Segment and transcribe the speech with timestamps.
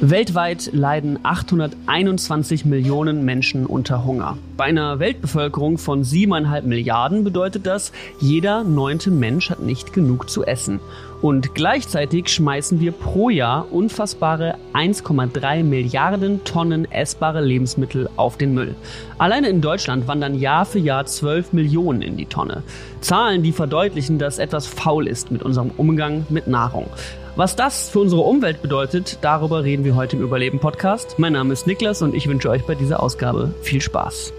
[0.00, 4.36] Weltweit leiden 821 Millionen Menschen unter Hunger.
[4.56, 7.90] Bei einer Weltbevölkerung von 7,5 Milliarden bedeutet das,
[8.20, 10.78] jeder neunte Mensch hat nicht genug zu essen.
[11.22, 18.74] Und gleichzeitig schmeißen wir pro Jahr unfassbare 1,3 Milliarden Tonnen essbare Lebensmittel auf den Müll.
[19.16, 22.62] Alleine in Deutschland wandern Jahr für Jahr 12 Millionen in die Tonne.
[23.00, 26.88] Zahlen, die verdeutlichen, dass etwas faul ist mit unserem Umgang mit Nahrung.
[27.36, 31.18] Was das für unsere Umwelt bedeutet, darüber reden wir heute im Überleben Podcast.
[31.18, 34.32] Mein Name ist Niklas und ich wünsche euch bei dieser Ausgabe viel Spaß.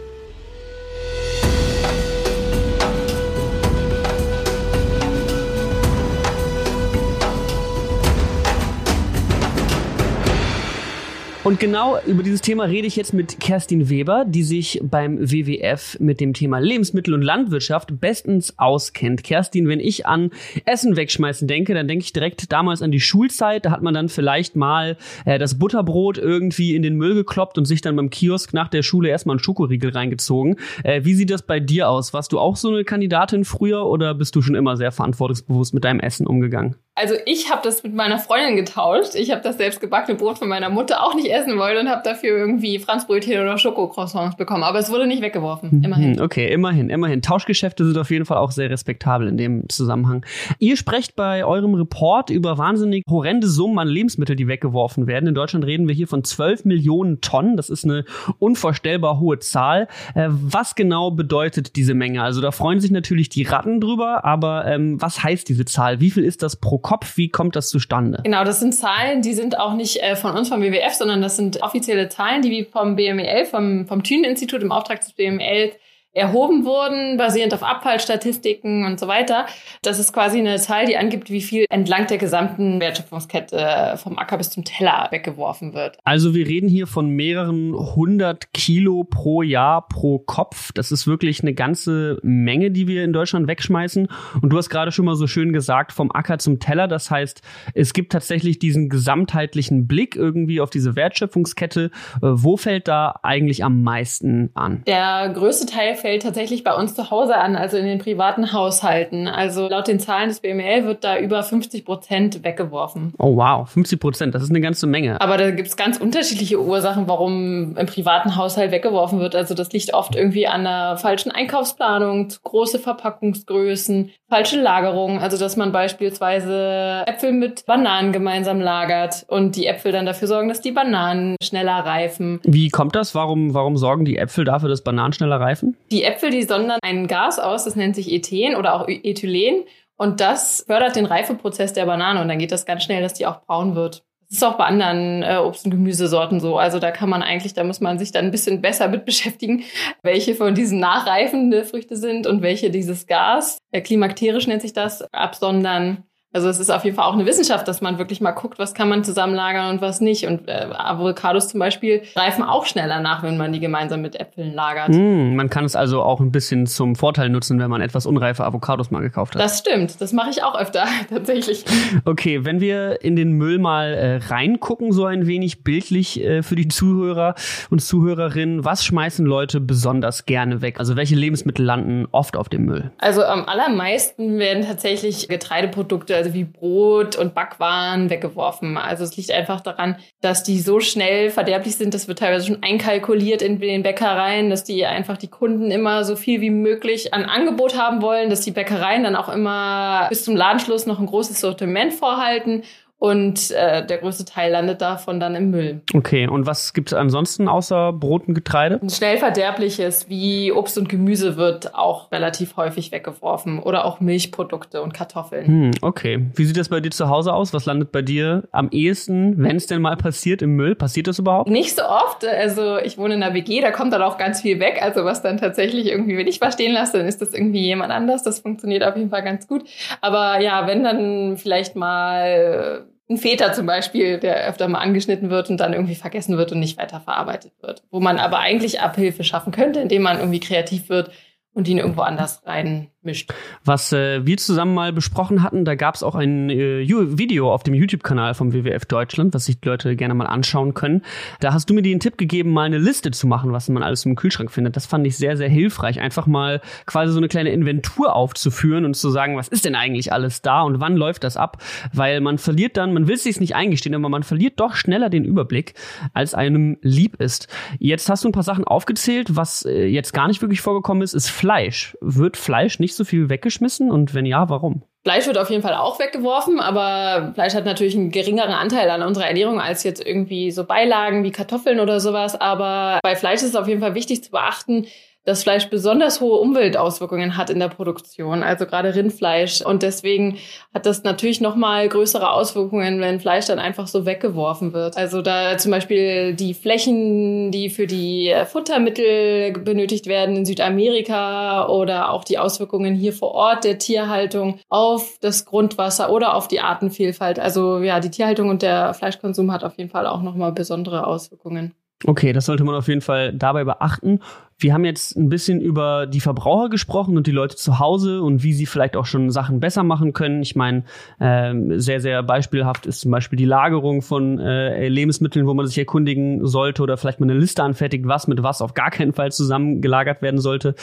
[11.46, 15.96] Und genau über dieses Thema rede ich jetzt mit Kerstin Weber, die sich beim WWF
[16.00, 19.24] mit dem Thema Lebensmittel und Landwirtschaft bestens auskennt.
[19.24, 20.32] Kerstin, wenn ich an
[20.66, 23.64] Essen wegschmeißen denke, dann denke ich direkt damals an die Schulzeit.
[23.64, 27.66] Da hat man dann vielleicht mal äh, das Butterbrot irgendwie in den Müll gekloppt und
[27.66, 30.56] sich dann beim Kiosk nach der Schule erstmal einen Schokoriegel reingezogen.
[30.84, 32.12] Äh, wie sieht das bei dir aus?
[32.12, 35.84] Warst du auch so eine Kandidatin früher oder bist du schon immer sehr verantwortungsbewusst mit
[35.84, 36.76] deinem Essen umgegangen?
[36.98, 39.16] Also ich habe das mit meiner Freundin getauscht.
[39.16, 42.04] Ich habe das selbst gebackene Brot von meiner Mutter auch nicht essen wollen und habe
[42.06, 44.64] dafür irgendwie Franzbrötchen oder Schokocroissants bekommen.
[44.64, 45.80] Aber es wurde nicht weggeworfen.
[45.80, 45.84] Mhm.
[45.84, 46.22] Immerhin.
[46.22, 47.22] Okay, immerhin, immerhin.
[47.22, 50.26] Tauschgeschäfte sind auf jeden Fall auch sehr respektabel in dem Zusammenhang.
[50.60, 55.28] Ihr sprecht bei eurem Report über wahnsinnig horrende Summen an Lebensmitteln, die weggeworfen werden.
[55.28, 57.58] In Deutschland reden wir hier von 12 Millionen Tonnen.
[57.58, 58.06] Das ist eine
[58.40, 59.90] unvorstellbar hohe Zahl.
[60.14, 62.24] Äh, was genau bedeutet diese Menge?
[62.24, 66.00] Also da freuen sich natürlich die Ratten drüber, aber ähm, was heißt diese Zahl?
[66.00, 67.18] Wie viel ist das pro Kopf?
[67.18, 68.20] Wie kommt das zustande?
[68.24, 71.36] Genau, das sind Zahlen, die sind auch nicht äh, von uns vom WWF, sondern das
[71.36, 75.72] sind offizielle Zahlen, die vom BMEL, vom, vom Thünen-Institut im Auftrag des BMEL
[76.16, 79.46] erhoben wurden, basierend auf Abfallstatistiken und so weiter.
[79.82, 84.18] Das ist quasi eine Zahl, die angibt, wie viel entlang der gesamten Wertschöpfungskette äh, vom
[84.18, 85.98] Acker bis zum Teller weggeworfen wird.
[86.06, 90.72] Also wir reden hier von mehreren hundert Kilo pro Jahr pro Kopf.
[90.72, 94.08] Das ist wirklich eine ganze Menge, die wir in Deutschland wegschmeißen.
[94.42, 96.88] Und du hast gerade schon mal so schön gesagt, vom Acker zum Teller.
[96.88, 97.42] Das heißt,
[97.74, 101.86] es gibt tatsächlich diesen gesamtheitlichen Blick irgendwie auf diese Wertschöpfungskette.
[101.86, 101.92] Äh,
[102.22, 104.84] wo fällt da eigentlich am meisten an?
[104.88, 109.28] Der größte Teil fällt tatsächlich bei uns zu Hause an, also in den privaten Haushalten.
[109.28, 113.16] Also laut den Zahlen des BML wird da über 50 Prozent weggeworfen.
[113.18, 115.20] Oh wow, 50 Prozent, das ist eine ganze Menge.
[115.20, 119.36] Aber da gibt es ganz unterschiedliche Ursachen, warum im privaten Haushalt weggeworfen wird.
[119.36, 125.18] Also das liegt oft irgendwie an einer falschen Einkaufsplanung, zu große Verpackungsgrößen, falsche Lagerung.
[125.22, 130.50] Also dass man beispielsweise Äpfel mit Bananen gemeinsam lagert und die Äpfel dann dafür sorgen,
[130.50, 132.42] dass die Bananen schneller reifen.
[132.44, 133.16] Wie kommt das?
[133.16, 135.76] Warum, warum sorgen die Äpfel dafür, dass Bananen schneller reifen?
[135.90, 139.64] Die Äpfel, die sondern ein Gas aus, das nennt sich Ethen oder auch Ethylen.
[139.98, 143.26] Und das fördert den Reifeprozess der Banane und dann geht das ganz schnell, dass die
[143.26, 144.04] auch braun wird.
[144.28, 146.58] Das ist auch bei anderen äh, Obst- und Gemüsesorten so.
[146.58, 149.64] Also da kann man eigentlich, da muss man sich dann ein bisschen besser mit beschäftigen,
[150.02, 155.04] welche von diesen nachreifende Früchte sind und welche dieses Gas, äh, klimakterisch nennt sich das,
[155.14, 156.04] absondern.
[156.36, 158.74] Also es ist auf jeden Fall auch eine Wissenschaft, dass man wirklich mal guckt, was
[158.74, 160.28] kann man zusammenlagern und was nicht.
[160.28, 164.54] Und äh, Avocados zum Beispiel reifen auch schneller nach, wenn man die gemeinsam mit Äpfeln
[164.54, 164.90] lagert.
[164.90, 168.44] Mm, man kann es also auch ein bisschen zum Vorteil nutzen, wenn man etwas unreife
[168.44, 169.42] Avocados mal gekauft hat.
[169.42, 171.64] Das stimmt, das mache ich auch öfter tatsächlich.
[172.04, 176.58] Okay, wenn wir in den Müll mal äh, reingucken, so ein wenig bildlich äh, für
[176.58, 177.36] die Zuhörer
[177.70, 180.82] und Zuhörerinnen, was schmeißen Leute besonders gerne weg?
[180.82, 182.92] Also welche Lebensmittel landen oft auf dem Müll?
[182.98, 188.78] Also am allermeisten werden tatsächlich Getreideprodukte, also wie Brot und Backwaren weggeworfen.
[188.78, 192.64] Also es liegt einfach daran, dass die so schnell verderblich sind, das wird teilweise schon
[192.64, 197.26] einkalkuliert in den Bäckereien, dass die einfach die Kunden immer so viel wie möglich an
[197.26, 201.40] Angebot haben wollen, dass die Bäckereien dann auch immer bis zum Ladenschluss noch ein großes
[201.40, 202.64] Sortiment vorhalten
[203.06, 205.82] und äh, der größte Teil landet davon dann im Müll.
[205.94, 208.80] Okay, und was gibt es ansonsten außer Brot und Getreide?
[208.90, 214.96] Schnell verderbliches wie Obst und Gemüse wird auch relativ häufig weggeworfen oder auch Milchprodukte und
[214.96, 215.46] Kartoffeln.
[215.46, 216.26] Hm, okay.
[216.34, 217.54] Wie sieht das bei dir zu Hause aus?
[217.54, 220.74] Was landet bei dir am ehesten, wenn es denn mal passiert, im Müll?
[220.74, 221.48] Passiert das überhaupt?
[221.48, 222.26] Nicht so oft.
[222.26, 224.80] Also ich wohne in einer WG, da kommt dann auch ganz viel weg.
[224.82, 228.24] Also was dann tatsächlich irgendwie, wenn ich verstehen lasse, dann ist das irgendwie jemand anders.
[228.24, 229.64] Das funktioniert auf jeden Fall ganz gut.
[230.02, 235.50] Aber ja, wenn dann vielleicht mal ein Feta zum Beispiel, der öfter mal angeschnitten wird
[235.50, 237.84] und dann irgendwie vergessen wird und nicht weiter verarbeitet wird.
[237.92, 241.12] Wo man aber eigentlich Abhilfe schaffen könnte, indem man irgendwie kreativ wird
[241.54, 243.34] und ihn irgendwo anders rein mischt.
[243.64, 247.64] Was äh, wir zusammen mal besprochen hatten, da gab es auch ein äh, Video auf
[247.64, 251.04] dem YouTube-Kanal vom WWF Deutschland, was sich die Leute gerne mal anschauen können.
[251.40, 254.06] Da hast du mir den Tipp gegeben, mal eine Liste zu machen, was man alles
[254.06, 254.76] im Kühlschrank findet.
[254.76, 256.00] Das fand ich sehr, sehr hilfreich.
[256.00, 260.12] Einfach mal quasi so eine kleine Inventur aufzuführen und zu sagen, was ist denn eigentlich
[260.12, 261.62] alles da und wann läuft das ab?
[261.94, 265.10] Weil man verliert dann, man will es sich nicht eingestehen, aber man verliert doch schneller
[265.10, 265.74] den Überblick,
[266.14, 267.48] als einem lieb ist.
[267.80, 271.14] Jetzt hast du ein paar Sachen aufgezählt, was äh, jetzt gar nicht wirklich vorgekommen ist,
[271.14, 271.98] ist Fleisch.
[272.02, 274.84] Wird Fleisch nicht so viel weggeschmissen und wenn ja, warum?
[275.04, 279.04] Fleisch wird auf jeden Fall auch weggeworfen, aber Fleisch hat natürlich einen geringeren Anteil an
[279.04, 282.40] unserer Ernährung als jetzt irgendwie so Beilagen wie Kartoffeln oder sowas.
[282.40, 284.88] Aber bei Fleisch ist es auf jeden Fall wichtig zu beachten,
[285.26, 289.62] dass Fleisch besonders hohe Umweltauswirkungen hat in der Produktion, also gerade Rindfleisch.
[289.62, 290.38] Und deswegen
[290.74, 294.98] hat das natürlich nochmal größere Auswirkungen, wenn Fleisch dann einfach so weggeworfen wird.
[294.98, 302.12] Also da zum Beispiel die Flächen, die für die Futtermittel benötigt werden in Südamerika oder
[302.12, 307.40] auch die Auswirkungen hier vor Ort der Tierhaltung auf das Grundwasser oder auf die Artenvielfalt.
[307.40, 311.74] Also ja, die Tierhaltung und der Fleischkonsum hat auf jeden Fall auch nochmal besondere Auswirkungen.
[312.04, 314.20] Okay, das sollte man auf jeden Fall dabei beachten.
[314.58, 318.42] Wir haben jetzt ein bisschen über die Verbraucher gesprochen und die Leute zu Hause und
[318.42, 320.42] wie sie vielleicht auch schon Sachen besser machen können.
[320.42, 320.86] Ich meine,
[321.20, 325.78] ähm, sehr, sehr beispielhaft ist zum Beispiel die Lagerung von äh, Lebensmitteln, wo man sich
[325.78, 329.30] erkundigen sollte oder vielleicht mal eine Liste anfertigt, was mit was auf gar keinen Fall
[329.30, 330.76] zusammengelagert werden sollte.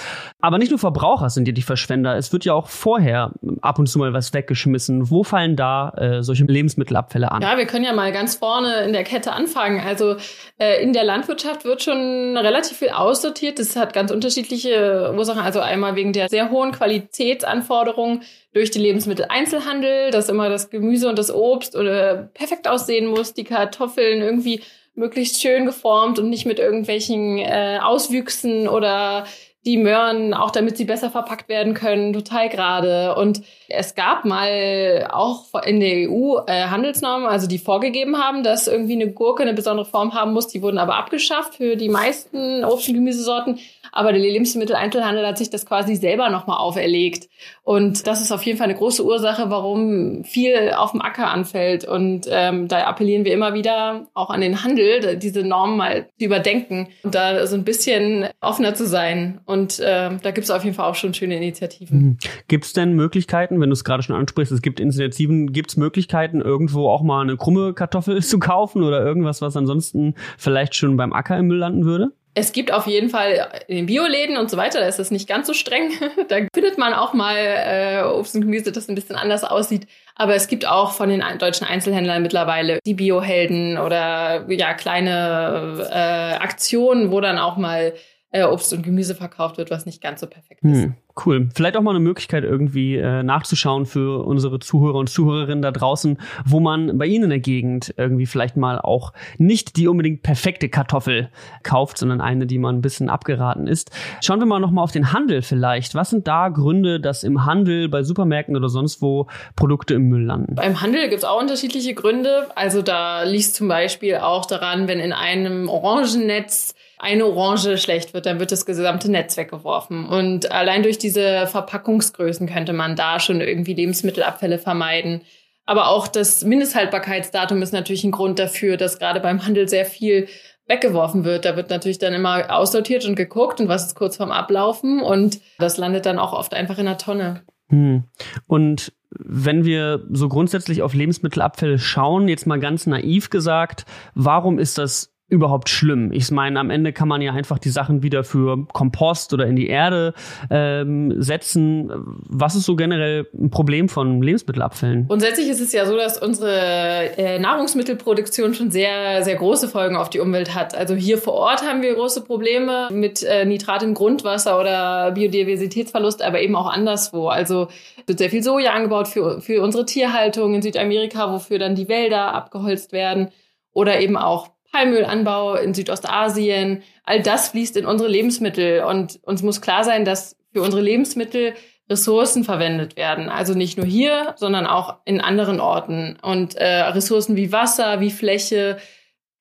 [0.43, 2.15] Aber nicht nur Verbraucher sind ja die Verschwender.
[2.17, 3.33] Es wird ja auch vorher
[3.63, 5.09] ab und zu mal was weggeschmissen.
[5.09, 7.41] Wo fallen da äh, solche Lebensmittelabfälle an?
[7.41, 9.81] Ja, wir können ja mal ganz vorne in der Kette anfangen.
[9.81, 10.17] Also
[10.59, 15.41] äh, in der Landwirtschaft wird schon relativ viel aussortiert das hat ganz unterschiedliche Ursachen.
[15.41, 18.23] Also einmal wegen der sehr hohen Qualitätsanforderungen
[18.53, 23.45] durch die Lebensmitteleinzelhandel, dass immer das Gemüse und das Obst oder perfekt aussehen muss, die
[23.45, 24.63] Kartoffeln irgendwie
[24.95, 29.25] möglichst schön geformt und nicht mit irgendwelchen äh, Auswüchsen oder
[29.65, 33.15] die Möhren, auch damit sie besser verpackt werden können, total gerade.
[33.15, 38.67] Und es gab mal auch in der EU äh, Handelsnormen, also die vorgegeben haben, dass
[38.67, 40.49] irgendwie eine Gurke eine besondere Form haben muss.
[40.49, 43.61] Die wurden aber abgeschafft für die meisten Obst- und Gemüsesorten.
[43.93, 47.29] Aber der Lebensmitteleinzelhandel hat sich das quasi selber nochmal auferlegt.
[47.63, 51.85] Und das ist auf jeden Fall eine große Ursache, warum viel auf dem Acker anfällt.
[51.85, 56.25] Und ähm, da appellieren wir immer wieder auch an den Handel, diese Normen mal zu
[56.25, 59.41] überdenken und da so ein bisschen offener zu sein.
[59.53, 61.99] Und äh, da gibt es auf jeden Fall auch schon schöne Initiativen.
[61.99, 62.19] Mhm.
[62.49, 65.77] Gibt es denn Möglichkeiten, wenn du es gerade schon ansprichst, es gibt Initiativen, gibt es
[65.77, 70.97] Möglichkeiten, irgendwo auch mal eine krumme Kartoffel zu kaufen oder irgendwas, was ansonsten vielleicht schon
[70.97, 72.13] beim Acker im Müll landen würde?
[72.35, 75.29] Es gibt auf jeden Fall in den Bioläden und so weiter, da ist das nicht
[75.29, 75.91] ganz so streng.
[76.29, 79.87] da findet man auch mal äh, Obst und Gemüse, das ein bisschen anders aussieht.
[80.15, 86.43] Aber es gibt auch von den deutschen Einzelhändlern mittlerweile die Biohelden oder ja kleine äh,
[86.43, 87.93] Aktionen, wo dann auch mal
[88.33, 90.83] äh, Obst und Gemüse verkauft wird, was nicht ganz so perfekt ist.
[90.85, 90.95] Hm,
[91.25, 91.51] cool.
[91.55, 96.19] Vielleicht auch mal eine Möglichkeit irgendwie äh, nachzuschauen für unsere Zuhörer und Zuhörerinnen da draußen,
[96.47, 100.71] wo man bei Ihnen in der Gegend irgendwie vielleicht mal auch nicht die unbedingt perfekte
[100.71, 101.29] Kartoffel
[101.63, 103.91] kauft, sondern eine, die man ein bisschen abgeraten ist.
[104.23, 105.95] Schauen wir mal nochmal auf den Handel vielleicht.
[105.95, 109.27] Was sind da Gründe, dass im Handel, bei Supermärkten oder sonst wo
[109.57, 110.55] Produkte im Müll landen?
[110.55, 112.49] Beim Handel gibt es auch unterschiedliche Gründe.
[112.55, 118.27] Also da liegt zum Beispiel auch daran, wenn in einem Orangennetz eine Orange schlecht wird,
[118.27, 120.07] dann wird das gesamte Netz weggeworfen.
[120.07, 125.23] Und allein durch diese Verpackungsgrößen könnte man da schon irgendwie Lebensmittelabfälle vermeiden.
[125.67, 130.29] Aber auch das Mindesthaltbarkeitsdatum ist natürlich ein Grund dafür, dass gerade beim Handel sehr viel
[130.69, 131.45] weggeworfen wird.
[131.45, 135.41] Da wird natürlich dann immer aussortiert und geguckt und was ist kurz vorm Ablaufen und
[135.59, 137.43] das landet dann auch oft einfach in der Tonne.
[137.69, 138.05] Hm.
[138.47, 144.79] Und wenn wir so grundsätzlich auf Lebensmittelabfälle schauen, jetzt mal ganz naiv gesagt, warum ist
[144.79, 146.13] das überhaupt schlimm?
[146.13, 149.57] Ich meine, am Ende kann man ja einfach die Sachen wieder für Kompost oder in
[149.57, 150.13] die Erde
[150.51, 151.91] ähm, setzen.
[152.29, 155.09] Was ist so generell ein Problem von Lebensmittelabfällen?
[155.09, 160.11] Grundsätzlich ist es ja so, dass unsere äh, Nahrungsmittelproduktion schon sehr, sehr große Folgen auf
[160.11, 160.77] die Umwelt hat.
[160.77, 166.23] Also hier vor Ort haben wir große Probleme mit äh, Nitrat im Grundwasser oder Biodiversitätsverlust,
[166.23, 167.29] aber eben auch anderswo.
[167.29, 167.69] Also
[168.07, 172.35] wird sehr viel Soja angebaut für, für unsere Tierhaltung in Südamerika, wofür dann die Wälder
[172.35, 173.29] abgeholzt werden.
[173.73, 179.61] Oder eben auch Palmölanbau in Südostasien, all das fließt in unsere Lebensmittel und uns muss
[179.61, 181.55] klar sein, dass für unsere Lebensmittel
[181.91, 183.29] Ressourcen verwendet werden.
[183.29, 186.17] Also nicht nur hier, sondern auch in anderen Orten.
[186.23, 188.79] Und äh, Ressourcen wie Wasser, wie Fläche,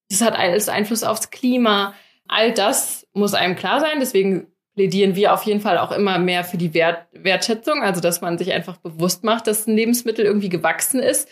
[0.09, 1.93] das hat alles Einfluss aufs Klima.
[2.27, 3.99] All das muss einem klar sein.
[3.99, 8.21] Deswegen plädieren wir auf jeden Fall auch immer mehr für die Wert Wertschätzung, also dass
[8.21, 11.29] man sich einfach bewusst macht, dass ein Lebensmittel irgendwie gewachsen ist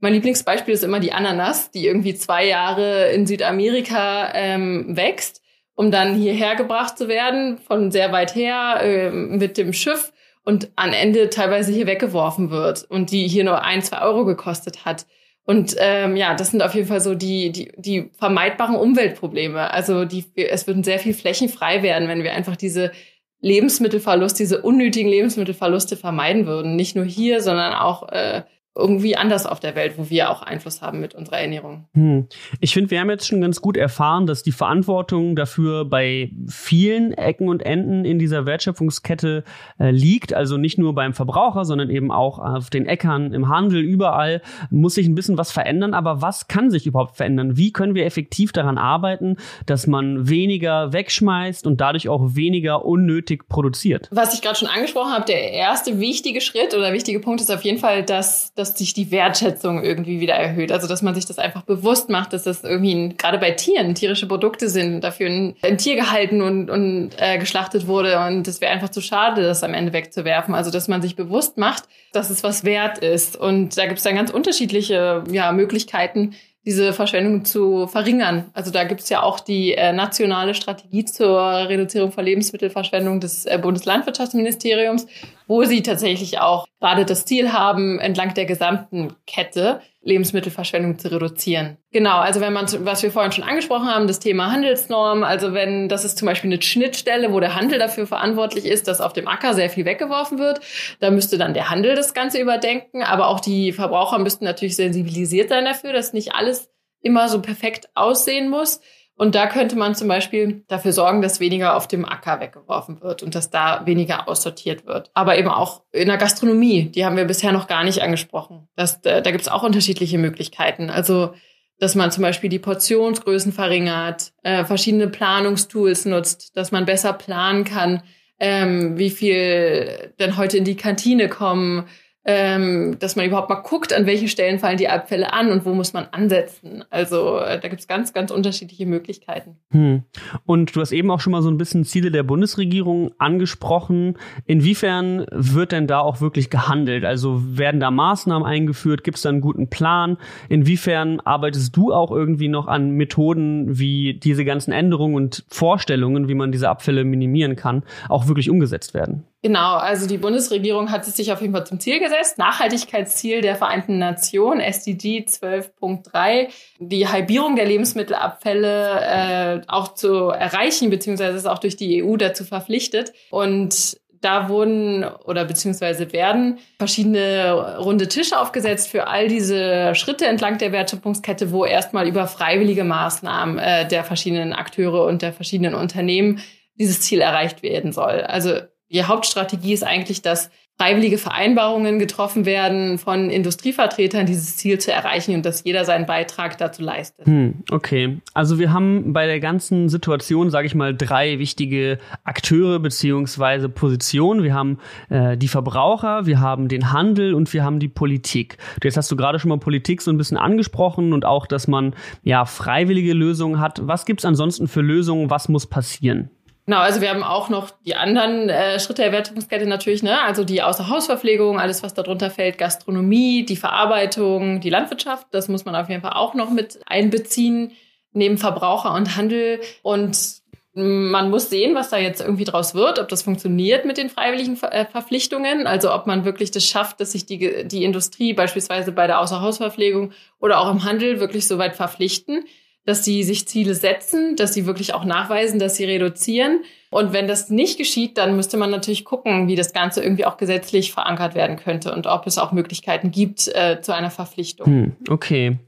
[0.00, 5.42] mein Lieblingsbeispiel ist immer die Ananas, die irgendwie zwei Jahre in Südamerika ähm, wächst,
[5.74, 10.70] um dann hierher gebracht zu werden, von sehr weit her äh, mit dem Schiff und
[10.76, 15.06] am Ende teilweise hier weggeworfen wird und die hier nur ein, zwei Euro gekostet hat.
[15.44, 19.70] Und ähm, ja, das sind auf jeden Fall so die, die, die vermeidbaren Umweltprobleme.
[19.72, 22.92] Also die, es würden sehr viel Flächen frei werden, wenn wir einfach diese
[23.40, 26.76] Lebensmittelverlust, diese unnötigen Lebensmittelverluste vermeiden würden.
[26.76, 28.42] Nicht nur hier, sondern auch äh,
[28.76, 31.86] irgendwie anders auf der Welt, wo wir auch Einfluss haben mit unserer Ernährung.
[31.94, 32.28] Hm.
[32.60, 37.12] Ich finde, wir haben jetzt schon ganz gut erfahren, dass die Verantwortung dafür bei vielen
[37.12, 39.42] Ecken und Enden in dieser Wertschöpfungskette
[39.80, 40.32] äh, liegt.
[40.32, 44.94] Also nicht nur beim Verbraucher, sondern eben auch auf den Äckern, im Handel, überall muss
[44.94, 45.92] sich ein bisschen was verändern.
[45.92, 47.56] Aber was kann sich überhaupt verändern?
[47.56, 49.36] Wie können wir effektiv daran arbeiten,
[49.66, 54.08] dass man weniger wegschmeißt und dadurch auch weniger unnötig produziert?
[54.12, 57.62] Was ich gerade schon angesprochen habe, der erste wichtige Schritt oder wichtige Punkt ist auf
[57.62, 60.70] jeden Fall, dass dass sich die Wertschätzung irgendwie wieder erhöht.
[60.70, 63.94] Also dass man sich das einfach bewusst macht, dass das irgendwie ein, gerade bei Tieren
[63.94, 68.60] tierische Produkte sind, dafür ein, ein Tier gehalten und, und äh, geschlachtet wurde und es
[68.60, 70.54] wäre einfach zu schade, das am Ende wegzuwerfen.
[70.54, 73.36] Also dass man sich bewusst macht, dass es was wert ist.
[73.36, 76.34] Und da gibt es dann ganz unterschiedliche ja, Möglichkeiten,
[76.66, 78.50] diese Verschwendung zu verringern.
[78.52, 83.46] Also da gibt es ja auch die äh, nationale Strategie zur Reduzierung von Lebensmittelverschwendung des
[83.46, 85.06] äh, Bundeslandwirtschaftsministeriums,
[85.50, 91.76] wo sie tatsächlich auch gerade das Ziel haben, entlang der gesamten Kette Lebensmittelverschwendung zu reduzieren.
[91.90, 95.88] Genau, also wenn man, was wir vorhin schon angesprochen haben, das Thema Handelsnorm, also wenn
[95.88, 99.26] das ist zum Beispiel eine Schnittstelle, wo der Handel dafür verantwortlich ist, dass auf dem
[99.26, 100.60] Acker sehr viel weggeworfen wird,
[101.00, 105.48] da müsste dann der Handel das Ganze überdenken, aber auch die Verbraucher müssten natürlich sensibilisiert
[105.48, 106.70] sein dafür, dass nicht alles
[107.02, 108.80] immer so perfekt aussehen muss.
[109.20, 113.22] Und da könnte man zum Beispiel dafür sorgen, dass weniger auf dem Acker weggeworfen wird
[113.22, 115.10] und dass da weniger aussortiert wird.
[115.12, 118.66] Aber eben auch in der Gastronomie, die haben wir bisher noch gar nicht angesprochen.
[118.76, 120.88] Das, da gibt es auch unterschiedliche Möglichkeiten.
[120.88, 121.34] Also
[121.78, 127.64] dass man zum Beispiel die Portionsgrößen verringert, äh, verschiedene Planungstools nutzt, dass man besser planen
[127.64, 128.02] kann,
[128.38, 131.88] ähm, wie viel denn heute in die Kantine kommen,
[132.24, 135.72] ähm, dass man überhaupt mal guckt, an welchen Stellen fallen die Abfälle an und wo
[135.72, 136.84] muss man ansetzen.
[136.90, 139.56] Also äh, da gibt es ganz, ganz unterschiedliche Möglichkeiten.
[139.72, 140.02] Hm.
[140.44, 144.18] Und du hast eben auch schon mal so ein bisschen Ziele der Bundesregierung angesprochen.
[144.44, 147.06] Inwiefern wird denn da auch wirklich gehandelt?
[147.06, 149.02] Also werden da Maßnahmen eingeführt?
[149.02, 150.18] Gibt es da einen guten Plan?
[150.50, 156.34] Inwiefern arbeitest du auch irgendwie noch an Methoden, wie diese ganzen Änderungen und Vorstellungen, wie
[156.34, 159.24] man diese Abfälle minimieren kann, auch wirklich umgesetzt werden?
[159.42, 162.36] Genau, also die Bundesregierung hat es sich auf jeden Fall zum Ziel gesetzt.
[162.36, 171.38] Nachhaltigkeitsziel der Vereinten Nationen, SDG 12.3, die Halbierung der Lebensmittelabfälle äh, auch zu erreichen, beziehungsweise
[171.38, 173.14] ist auch durch die EU dazu verpflichtet.
[173.30, 180.58] Und da wurden oder beziehungsweise werden verschiedene runde Tische aufgesetzt für all diese Schritte entlang
[180.58, 186.40] der Wertschöpfungskette, wo erstmal über freiwillige Maßnahmen äh, der verschiedenen Akteure und der verschiedenen Unternehmen
[186.78, 188.20] dieses Ziel erreicht werden soll.
[188.20, 194.90] Also die Hauptstrategie ist eigentlich, dass freiwillige Vereinbarungen getroffen werden von Industrievertretern, dieses Ziel zu
[194.90, 197.26] erreichen und dass jeder seinen Beitrag dazu leistet.
[197.26, 202.78] Hm, okay, also wir haben bei der ganzen Situation, sage ich mal, drei wichtige Akteure
[202.78, 204.42] beziehungsweise Positionen.
[204.42, 204.78] Wir haben
[205.10, 208.56] äh, die Verbraucher, wir haben den Handel und wir haben die Politik.
[208.82, 211.94] Jetzt hast du gerade schon mal Politik so ein bisschen angesprochen und auch, dass man
[212.22, 213.86] ja freiwillige Lösungen hat.
[213.86, 215.28] Was gibt's ansonsten für Lösungen?
[215.28, 216.30] Was muss passieren?
[216.66, 220.22] Genau, also wir haben auch noch die anderen äh, Schritte der Wertschöpfungskette natürlich, ne?
[220.22, 225.74] Also die Außerhausverpflegung, alles, was darunter fällt, Gastronomie, die Verarbeitung, die Landwirtschaft, das muss man
[225.74, 227.72] auf jeden Fall auch noch mit einbeziehen,
[228.12, 229.60] neben Verbraucher und Handel.
[229.82, 230.40] Und
[230.74, 234.56] man muss sehen, was da jetzt irgendwie draus wird, ob das funktioniert mit den freiwilligen
[234.56, 238.92] Ver äh, Verpflichtungen, also ob man wirklich das schafft, dass sich die, die Industrie beispielsweise
[238.92, 242.44] bei der Außerhausverpflegung oder auch im Handel wirklich so weit verpflichten
[242.90, 246.62] dass sie sich Ziele setzen, dass sie wirklich auch nachweisen, dass sie reduzieren.
[246.90, 250.36] Und wenn das nicht geschieht, dann müsste man natürlich gucken, wie das Ganze irgendwie auch
[250.36, 254.66] gesetzlich verankert werden könnte und ob es auch Möglichkeiten gibt äh, zu einer Verpflichtung.
[254.66, 255.58] Hm, okay.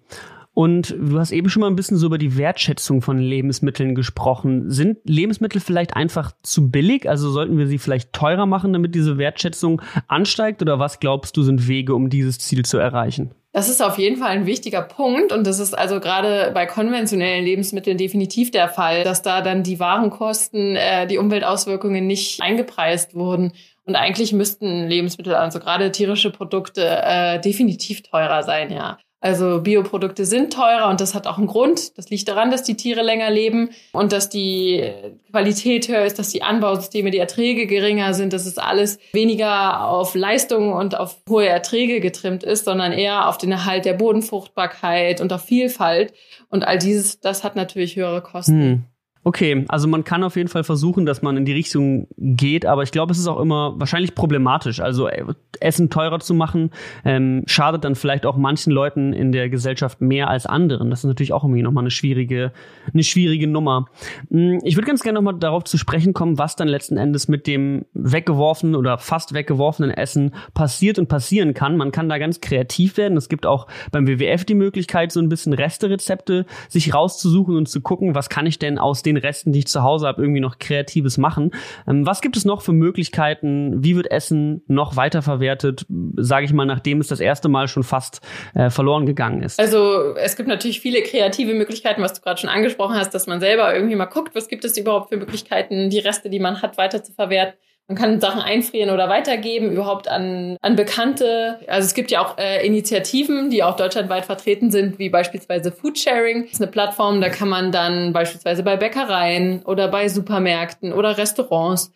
[0.52, 4.68] Und du hast eben schon mal ein bisschen so über die Wertschätzung von Lebensmitteln gesprochen.
[4.68, 7.08] Sind Lebensmittel vielleicht einfach zu billig?
[7.08, 10.60] Also sollten wir sie vielleicht teurer machen, damit diese Wertschätzung ansteigt?
[10.60, 13.30] Oder was glaubst du sind Wege, um dieses Ziel zu erreichen?
[13.54, 17.44] Das ist auf jeden Fall ein wichtiger Punkt und das ist also gerade bei konventionellen
[17.44, 23.52] Lebensmitteln definitiv der Fall, dass da dann die Warenkosten, äh, die Umweltauswirkungen nicht eingepreist wurden.
[23.84, 28.98] Und eigentlich müssten Lebensmittel, also gerade tierische Produkte, äh, definitiv teurer sein, ja.
[29.22, 31.96] Also Bioprodukte sind teurer und das hat auch einen Grund.
[31.96, 34.90] Das liegt daran, dass die Tiere länger leben und dass die
[35.30, 40.16] Qualität höher ist, dass die Anbausysteme, die Erträge geringer sind, dass es alles weniger auf
[40.16, 45.32] Leistung und auf hohe Erträge getrimmt ist, sondern eher auf den Erhalt der Bodenfruchtbarkeit und
[45.32, 46.12] auf Vielfalt.
[46.48, 48.60] Und all dieses, das hat natürlich höhere Kosten.
[48.60, 48.84] Hm.
[49.24, 52.82] Okay, also man kann auf jeden Fall versuchen, dass man in die Richtung geht, aber
[52.82, 54.80] ich glaube, es ist auch immer wahrscheinlich problematisch.
[54.80, 55.24] Also äh,
[55.60, 56.70] Essen teurer zu machen,
[57.04, 60.90] ähm, schadet dann vielleicht auch manchen Leuten in der Gesellschaft mehr als anderen.
[60.90, 62.52] Das ist natürlich auch irgendwie nochmal eine schwierige,
[62.92, 63.86] eine schwierige Nummer.
[64.30, 67.46] Hm, ich würde ganz gerne nochmal darauf zu sprechen kommen, was dann letzten Endes mit
[67.46, 71.76] dem weggeworfenen oder fast weggeworfenen Essen passiert und passieren kann.
[71.76, 73.16] Man kann da ganz kreativ werden.
[73.16, 77.82] Es gibt auch beim WWF die Möglichkeit, so ein bisschen Resterezepte sich rauszusuchen und zu
[77.82, 80.58] gucken, was kann ich denn aus den Resten, die ich zu Hause habe, irgendwie noch
[80.58, 81.50] Kreatives machen.
[81.86, 83.82] Ähm, was gibt es noch für Möglichkeiten?
[83.82, 88.20] Wie wird Essen noch weiterverwertet, sage ich mal, nachdem es das erste Mal schon fast
[88.54, 89.58] äh, verloren gegangen ist?
[89.58, 93.40] Also es gibt natürlich viele kreative Möglichkeiten, was du gerade schon angesprochen hast, dass man
[93.40, 96.78] selber irgendwie mal guckt, was gibt es überhaupt für Möglichkeiten, die Reste, die man hat,
[96.78, 97.58] weiter zu verwerten.
[97.88, 101.58] Man kann Sachen einfrieren oder weitergeben, überhaupt an, an Bekannte.
[101.66, 106.44] Also es gibt ja auch äh, Initiativen, die auch deutschlandweit vertreten sind, wie beispielsweise Foodsharing.
[106.44, 111.18] Das ist eine Plattform, da kann man dann beispielsweise bei Bäckereien oder bei Supermärkten oder
[111.18, 111.92] Restaurants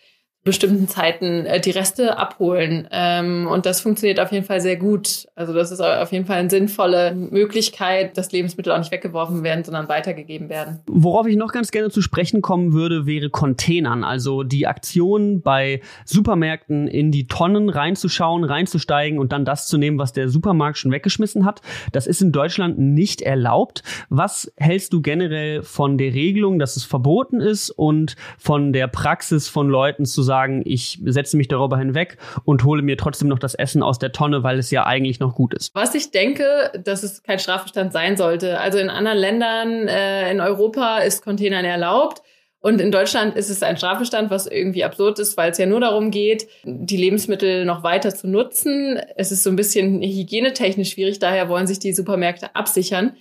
[0.47, 2.87] bestimmten Zeiten äh, die Reste abholen.
[2.93, 5.27] Ähm, und das funktioniert auf jeden Fall sehr gut.
[5.35, 9.65] Also das ist auf jeden Fall eine sinnvolle Möglichkeit, dass Lebensmittel auch nicht weggeworfen werden,
[9.65, 10.79] sondern weitergegeben werden.
[10.87, 14.05] Worauf ich noch ganz gerne zu sprechen kommen würde, wäre Containern.
[14.05, 19.99] Also die Aktion bei Supermärkten in die Tonnen reinzuschauen, reinzusteigen und dann das zu nehmen,
[19.99, 21.61] was der Supermarkt schon weggeschmissen hat.
[21.91, 23.83] Das ist in Deutschland nicht erlaubt.
[24.11, 29.49] Was hältst du generell von der Regelung, dass es verboten ist und von der Praxis
[29.49, 33.39] von Leuten zu sagen, sagen, ich setze mich darüber hinweg und hole mir trotzdem noch
[33.39, 35.75] das Essen aus der Tonne, weil es ja eigentlich noch gut ist.
[35.75, 38.61] Was ich denke, dass es kein Strafbestand sein sollte.
[38.61, 42.23] Also in anderen Ländern äh, in Europa ist Containern erlaubt.
[42.61, 45.81] Und in Deutschland ist es ein Strafbestand, was irgendwie absurd ist, weil es ja nur
[45.81, 48.99] darum geht, die Lebensmittel noch weiter zu nutzen.
[49.17, 53.17] Es ist so ein bisschen hygienetechnisch schwierig, daher wollen sich die Supermärkte absichern.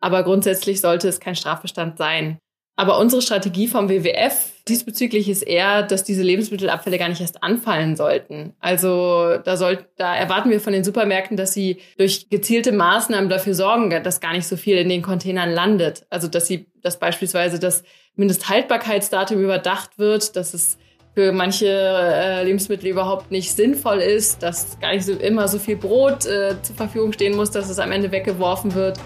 [0.00, 2.38] Aber grundsätzlich sollte es kein Strafbestand sein.
[2.76, 7.96] Aber unsere Strategie vom WWF diesbezüglich ist eher, dass diese Lebensmittelabfälle gar nicht erst anfallen
[7.96, 8.54] sollten.
[8.60, 13.54] Also da soll, da erwarten wir von den Supermärkten, dass sie durch gezielte Maßnahmen dafür
[13.54, 16.06] sorgen, dass gar nicht so viel in den Containern landet.
[16.08, 17.82] Also dass sie, dass beispielsweise das
[18.16, 20.78] Mindesthaltbarkeitsdatum überdacht wird, dass es
[21.14, 25.76] für manche äh, Lebensmittel überhaupt nicht sinnvoll ist, dass gar nicht so immer so viel
[25.76, 28.98] Brot äh, zur Verfügung stehen muss, dass es am Ende weggeworfen wird.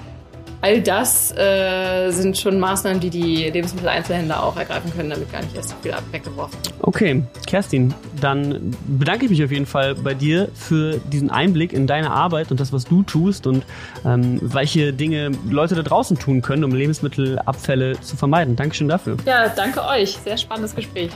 [0.65, 5.55] All das äh, sind schon Maßnahmen, die die Lebensmitteleinzelhändler auch ergreifen können, damit gar nicht
[5.55, 6.75] erst so viel weggeworfen wird.
[6.81, 11.87] Okay, Kerstin, dann bedanke ich mich auf jeden Fall bei dir für diesen Einblick in
[11.87, 13.67] deine Arbeit und das, was du tust und
[14.07, 18.57] ähm, welche Dinge Leute da draußen tun können, um Lebensmittelabfälle zu vermeiden.
[18.57, 19.19] Dankeschön dafür.
[19.27, 20.17] Ja, danke euch.
[20.25, 21.11] Sehr spannendes Gespräch.